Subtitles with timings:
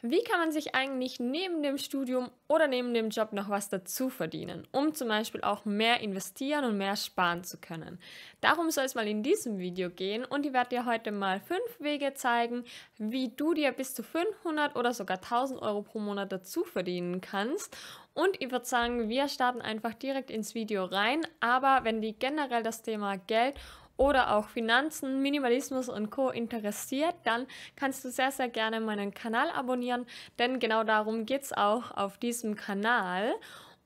[0.00, 4.10] Wie kann man sich eigentlich neben dem Studium oder neben dem Job noch was dazu
[4.10, 7.98] verdienen, um zum Beispiel auch mehr investieren und mehr sparen zu können?
[8.40, 11.80] Darum soll es mal in diesem Video gehen und ich werde dir heute mal fünf
[11.80, 12.62] Wege zeigen,
[12.96, 17.76] wie du dir bis zu 500 oder sogar 1000 Euro pro Monat dazu verdienen kannst.
[18.14, 21.26] Und ich würde sagen, wir starten einfach direkt ins Video rein.
[21.40, 23.56] Aber wenn dich generell das Thema Geld
[23.98, 26.30] oder auch Finanzen, Minimalismus und Co.
[26.30, 27.46] interessiert, dann
[27.76, 30.06] kannst du sehr, sehr gerne meinen Kanal abonnieren,
[30.38, 33.34] denn genau darum geht es auch auf diesem Kanal.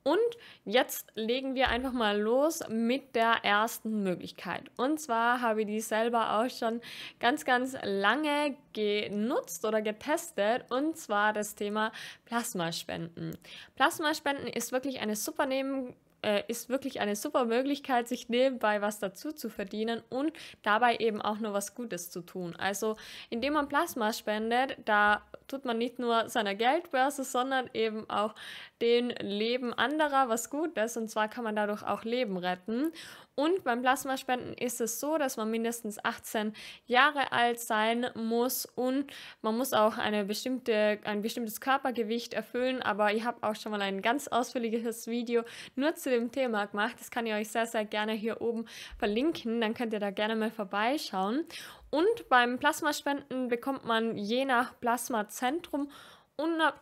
[0.04, 0.18] Und
[0.64, 4.64] jetzt legen wir einfach mal los mit der ersten Möglichkeit.
[4.76, 6.80] Und zwar habe ich die selber auch schon
[7.20, 10.64] ganz, ganz lange genutzt oder getestet.
[10.70, 11.92] Und zwar das Thema
[12.24, 13.38] Plasmaspenden.
[13.76, 18.98] Plasmaspenden ist wirklich eine super Neben äh, ist wirklich eine super Möglichkeit, sich nebenbei was
[18.98, 20.32] dazu zu verdienen und
[20.62, 22.56] dabei eben auch nur was Gutes zu tun.
[22.56, 22.96] Also
[23.30, 28.34] indem man Plasma spendet, da tut man nicht nur seiner Geldbörse, sondern eben auch
[28.82, 30.96] den Leben anderer was Gutes.
[30.96, 32.92] Und zwar kann man dadurch auch Leben retten.
[33.34, 36.52] Und beim Plasmaspenden ist es so, dass man mindestens 18
[36.84, 39.06] Jahre alt sein muss und
[39.40, 42.82] man muss auch eine bestimmte, ein bestimmtes Körpergewicht erfüllen.
[42.82, 45.44] Aber ich habe auch schon mal ein ganz ausführliches Video
[45.76, 46.96] nur zu dem Thema gemacht.
[46.98, 48.66] Das kann ich euch sehr, sehr gerne hier oben
[48.98, 49.62] verlinken.
[49.62, 51.46] Dann könnt ihr da gerne mal vorbeischauen.
[51.88, 55.88] Und beim Plasmaspenden bekommt man je nach Plasmazentrum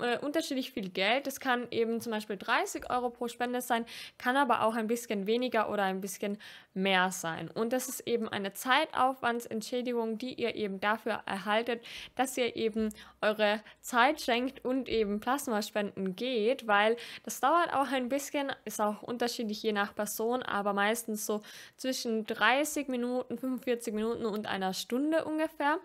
[0.00, 1.26] äh, unterschiedlich viel Geld.
[1.26, 3.84] Das kann eben zum Beispiel 30 Euro pro Spende sein,
[4.18, 6.38] kann aber auch ein bisschen weniger oder ein bisschen
[6.74, 7.50] mehr sein.
[7.50, 11.82] Und das ist eben eine Zeitaufwandsentschädigung, die ihr eben dafür erhaltet,
[12.14, 18.08] dass ihr eben eure Zeit schenkt und eben Plasmaspenden geht, weil das dauert auch ein
[18.08, 21.42] bisschen, ist auch unterschiedlich je nach Person, aber meistens so
[21.76, 25.78] zwischen 30 Minuten, 45 Minuten und einer Stunde ungefähr.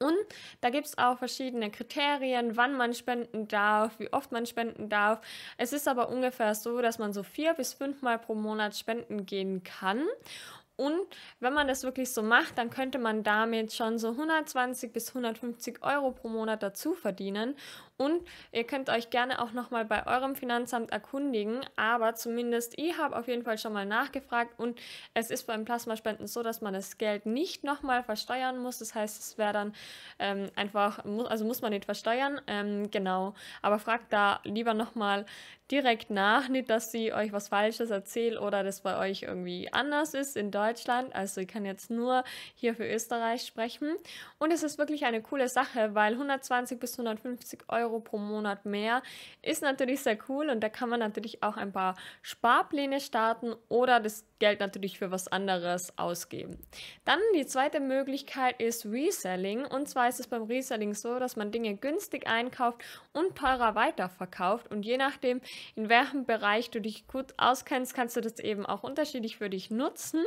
[0.00, 0.16] Und
[0.60, 5.20] da gibt es auch verschiedene Kriterien, wann man spenden darf, wie oft man spenden darf.
[5.56, 9.64] Es ist aber ungefähr so, dass man so vier bis fünfmal pro Monat spenden gehen
[9.64, 10.06] kann.
[10.76, 11.00] Und
[11.40, 15.82] wenn man das wirklich so macht, dann könnte man damit schon so 120 bis 150
[15.82, 17.56] Euro pro Monat dazu verdienen.
[18.00, 18.22] Und
[18.52, 23.26] ihr könnt euch gerne auch nochmal bei eurem Finanzamt erkundigen, aber zumindest ich habe auf
[23.26, 24.78] jeden Fall schon mal nachgefragt und
[25.14, 28.78] es ist beim Plasmaspenden so, dass man das Geld nicht nochmal versteuern muss.
[28.78, 29.74] Das heißt, es wäre dann
[30.20, 33.34] ähm, einfach, also muss man nicht versteuern, ähm, genau.
[33.62, 35.26] Aber fragt da lieber nochmal
[35.70, 40.14] direkt nach, nicht, dass sie euch was Falsches erzählt oder das bei euch irgendwie anders
[40.14, 41.14] ist in Deutschland.
[41.14, 43.96] Also ich kann jetzt nur hier für Österreich sprechen.
[44.38, 48.64] Und es ist wirklich eine coole Sache, weil 120 bis 150 Euro Euro pro Monat
[48.66, 49.02] mehr.
[49.42, 54.00] Ist natürlich sehr cool und da kann man natürlich auch ein paar Sparpläne starten oder
[54.00, 56.58] das Geld natürlich für was anderes ausgeben.
[57.04, 61.50] Dann die zweite Möglichkeit ist Reselling und zwar ist es beim Reselling so, dass man
[61.50, 62.82] Dinge günstig einkauft
[63.12, 65.40] und teurer weiterverkauft und je nachdem,
[65.74, 69.70] in welchem Bereich du dich gut auskennst, kannst du das eben auch unterschiedlich für dich
[69.70, 70.24] nutzen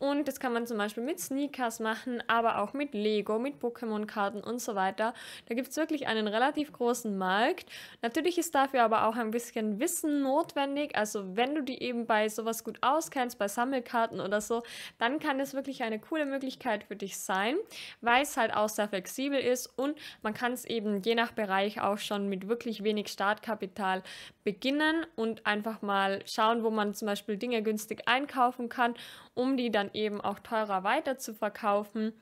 [0.00, 4.42] und das kann man zum Beispiel mit Sneakers machen, aber auch mit Lego, mit Pokémon-Karten
[4.42, 5.14] und so weiter.
[5.46, 7.70] Da gibt es wirklich einen relativ großen Markt.
[8.02, 10.96] Natürlich ist dafür aber auch ein bisschen Wissen notwendig.
[10.96, 14.62] Also wenn du die eben bei sowas gut auskennst, bei Sammelkarten oder so,
[14.98, 17.56] dann kann es wirklich eine coole Möglichkeit für dich sein,
[18.00, 21.80] weil es halt auch sehr flexibel ist und man kann es eben je nach Bereich
[21.80, 24.02] auch schon mit wirklich wenig Startkapital
[24.44, 28.94] beginnen und einfach mal schauen, wo man zum Beispiel Dinge günstig einkaufen kann,
[29.34, 32.12] um die dann eben auch teurer weiter zu verkaufen.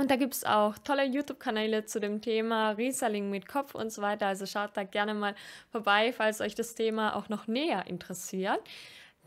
[0.00, 4.00] Und da gibt es auch tolle YouTube-Kanäle zu dem Thema Reselling mit Kopf und so
[4.00, 4.28] weiter.
[4.28, 5.34] Also schaut da gerne mal
[5.70, 8.60] vorbei, falls euch das Thema auch noch näher interessiert.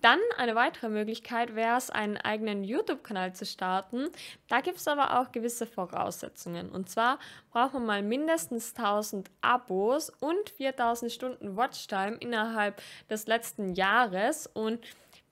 [0.01, 4.09] Dann eine weitere Möglichkeit wäre es, einen eigenen YouTube-Kanal zu starten.
[4.47, 6.71] Da gibt es aber auch gewisse Voraussetzungen.
[6.71, 7.19] Und zwar
[7.51, 14.47] braucht man mal mindestens 1000 Abos und 4000 Stunden Watchtime innerhalb des letzten Jahres.
[14.47, 14.79] Und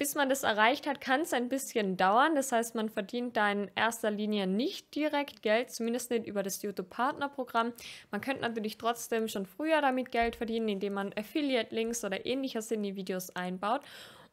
[0.01, 2.33] bis man das erreicht hat, kann es ein bisschen dauern.
[2.33, 6.63] Das heißt, man verdient da in erster Linie nicht direkt Geld, zumindest nicht über das
[6.63, 7.71] YouTube-Partner-Programm.
[8.09, 12.81] Man könnte natürlich trotzdem schon früher damit Geld verdienen, indem man Affiliate-Links oder ähnliches in
[12.81, 13.81] die Videos einbaut.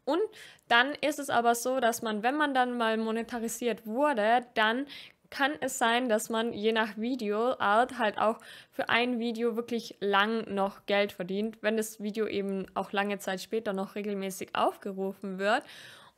[0.07, 0.23] Und
[0.69, 4.87] dann ist es aber so, dass man, wenn man dann mal monetarisiert wurde, dann
[5.31, 8.39] kann es sein, dass man je nach Videoart halt auch
[8.71, 13.41] für ein Video wirklich lang noch Geld verdient, wenn das Video eben auch lange Zeit
[13.41, 15.63] später noch regelmäßig aufgerufen wird.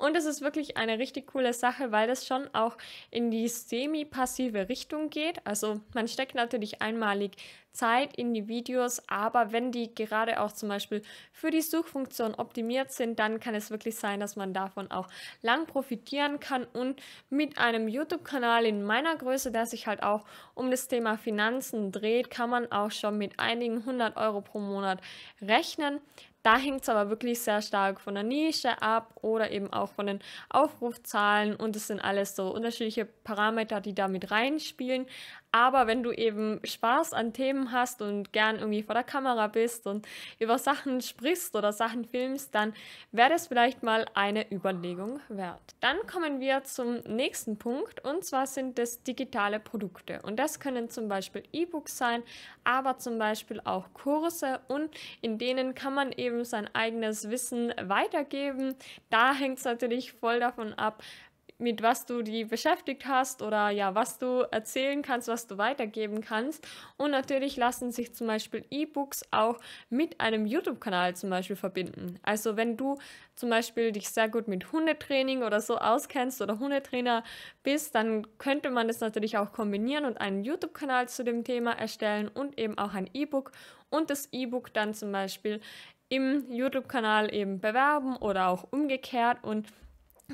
[0.01, 2.79] Und es ist wirklich eine richtig coole Sache, weil das schon auch
[3.11, 5.47] in die semi-passive Richtung geht.
[5.47, 7.33] Also man steckt natürlich einmalig
[7.73, 11.03] Zeit in die Videos, aber wenn die gerade auch zum Beispiel
[11.33, 15.07] für die Suchfunktion optimiert sind, dann kann es wirklich sein, dass man davon auch
[15.43, 20.25] lang profitieren kann und mit einem YouTube-Kanal in meiner Größe, der sich halt auch
[20.55, 25.01] um das Thema Finanzen dreht, kann man auch schon mit einigen hundert Euro pro Monat
[25.43, 26.01] rechnen.
[26.43, 30.07] Da hängt es aber wirklich sehr stark von der Nische ab oder eben auch von
[30.07, 35.07] den Aufrufzahlen und es sind alles so unterschiedliche Parameter, die da mit reinspielen.
[35.53, 39.87] Aber wenn du eben Spaß an Themen hast und gern irgendwie vor der Kamera bist
[39.87, 40.07] und
[40.39, 42.73] über Sachen sprichst oder Sachen filmst, dann
[43.11, 45.61] wäre das vielleicht mal eine Überlegung wert.
[45.81, 50.23] Dann kommen wir zum nächsten Punkt und zwar sind es digitale Produkte.
[50.23, 52.23] Und das können zum Beispiel E-Books sein,
[52.63, 58.77] aber zum Beispiel auch Kurse und in denen kann man eben sein eigenes Wissen weitergeben.
[59.09, 61.03] Da hängt es natürlich voll davon ab,
[61.61, 66.21] mit was du die beschäftigt hast oder ja, was du erzählen kannst, was du weitergeben
[66.21, 66.67] kannst.
[66.97, 69.59] Und natürlich lassen sich zum Beispiel E-Books auch
[69.89, 72.19] mit einem YouTube-Kanal zum Beispiel verbinden.
[72.23, 72.99] Also wenn du
[73.37, 77.25] zum Beispiel dich sehr gut mit Hundetraining oder so auskennst oder Hundetrainer
[77.63, 82.29] bist, dann könnte man das natürlich auch kombinieren und einen YouTube-Kanal zu dem Thema erstellen
[82.29, 83.53] und eben auch ein E-Book
[83.91, 85.61] und das E-Book dann zum Beispiel
[86.09, 89.69] im YouTube-Kanal eben bewerben oder auch umgekehrt und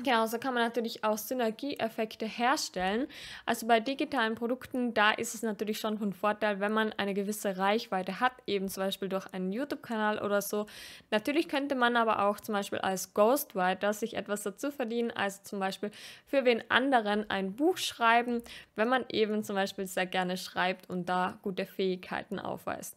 [0.03, 3.07] Genau, so kann man natürlich auch Synergieeffekte herstellen.
[3.47, 7.57] Also bei digitalen Produkten, da ist es natürlich schon von Vorteil, wenn man eine gewisse
[7.57, 10.67] Reichweite hat, eben zum Beispiel durch einen YouTube-Kanal oder so.
[11.09, 15.59] Natürlich könnte man aber auch zum Beispiel als Ghostwriter sich etwas dazu verdienen, also zum
[15.59, 15.89] Beispiel
[16.27, 18.43] für wen anderen ein Buch schreiben,
[18.75, 22.95] wenn man eben zum Beispiel sehr gerne schreibt und da gute Fähigkeiten aufweist.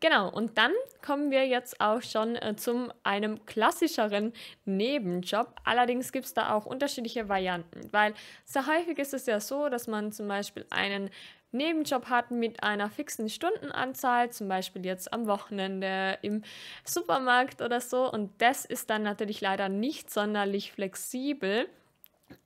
[0.00, 0.72] Genau, und dann
[1.04, 4.32] kommen wir jetzt auch schon äh, zum einem klassischeren
[4.64, 5.54] Nebenjob.
[5.64, 8.14] Allerdings gibt es da auch unterschiedliche Varianten, weil
[8.46, 11.10] sehr häufig ist es ja so, dass man zum Beispiel einen
[11.52, 16.44] Nebenjob hat mit einer fixen Stundenanzahl, zum Beispiel jetzt am Wochenende im
[16.84, 18.10] Supermarkt oder so.
[18.10, 21.68] Und das ist dann natürlich leider nicht sonderlich flexibel.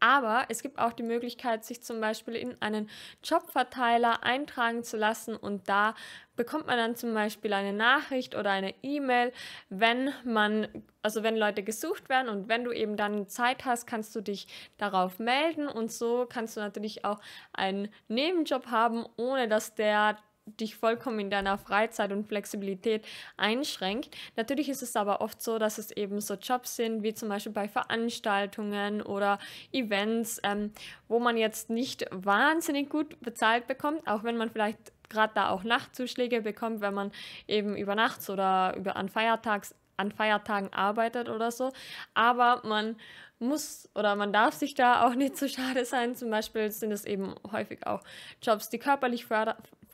[0.01, 2.91] Aber es gibt auch die Möglichkeit, sich zum Beispiel in einen
[3.23, 5.95] Jobverteiler eintragen zu lassen und da
[6.37, 9.33] bekommt man dann zum Beispiel eine Nachricht oder eine E-Mail,
[9.69, 10.69] wenn man,
[11.03, 14.47] also wenn Leute gesucht werden und wenn du eben dann Zeit hast, kannst du dich
[14.77, 17.21] darauf melden und so kannst du natürlich auch
[17.53, 23.07] einen Nebenjob haben, ohne dass der dich vollkommen in deiner Freizeit und Flexibilität
[23.37, 24.17] einschränkt.
[24.37, 27.53] Natürlich ist es aber oft so, dass es eben so Jobs sind, wie zum Beispiel
[27.53, 29.39] bei Veranstaltungen oder
[29.73, 30.73] Events, ähm,
[31.09, 35.65] wo man jetzt nicht wahnsinnig gut bezahlt bekommt, auch wenn man vielleicht gerade da auch
[35.65, 37.13] Nachtzuschläge bekommt, wenn man
[37.47, 41.73] eben über Nachts oder über an Feiertags an Feiertagen arbeitet oder so.
[42.15, 42.97] Aber man
[43.39, 46.17] muss oder man darf sich da auch nicht zu schade sein.
[46.17, 48.03] Zum Beispiel sind es eben häufig auch
[48.43, 49.27] Jobs, die körperlich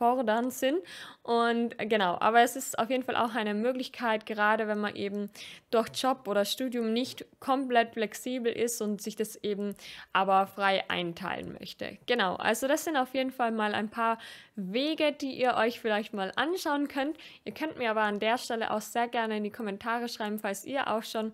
[0.01, 0.79] fordernd sind.
[1.21, 5.29] Und genau, aber es ist auf jeden Fall auch eine Möglichkeit, gerade wenn man eben
[5.69, 9.75] durch Job oder Studium nicht komplett flexibel ist und sich das eben
[10.11, 11.99] aber frei einteilen möchte.
[12.07, 14.17] Genau, also das sind auf jeden Fall mal ein paar
[14.55, 17.15] Wege, die ihr euch vielleicht mal anschauen könnt.
[17.45, 20.65] Ihr könnt mir aber an der Stelle auch sehr gerne in die Kommentare schreiben, falls
[20.65, 21.31] ihr auch schon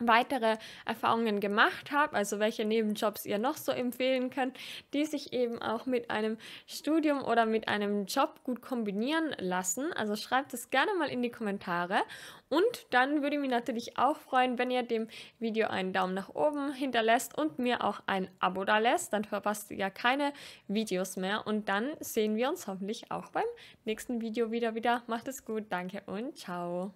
[0.00, 4.56] weitere Erfahrungen gemacht habt, also welche Nebenjobs ihr noch so empfehlen könnt,
[4.92, 6.36] die sich eben auch mit einem
[6.66, 9.92] Studium oder mit einem Job gut kombinieren lassen.
[9.92, 11.98] Also schreibt es gerne mal in die Kommentare
[12.48, 15.08] und dann würde ich mich natürlich auch freuen, wenn ihr dem
[15.38, 19.70] Video einen Daumen nach oben hinterlässt und mir auch ein Abo da lässt, dann verpasst
[19.70, 20.32] ihr ja keine
[20.68, 23.44] Videos mehr und dann sehen wir uns hoffentlich auch beim
[23.84, 25.02] nächsten Video wieder wieder.
[25.06, 26.92] Macht es gut, danke und ciao.